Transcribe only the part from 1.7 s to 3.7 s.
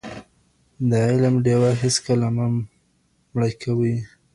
هيڅکله مه مړه